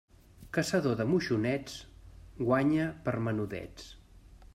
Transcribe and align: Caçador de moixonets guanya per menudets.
Caçador 0.57 0.95
de 1.01 1.05
moixonets 1.09 1.75
guanya 2.47 2.87
per 3.09 3.15
menudets. 3.29 3.93